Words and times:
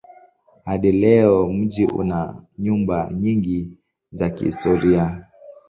Hadi 0.65 0.91
leo 0.91 1.47
mji 1.47 1.85
una 1.85 2.43
nyumba 2.59 3.09
nyingi 3.13 3.77
za 4.11 4.29
kihistoria. 4.29 5.25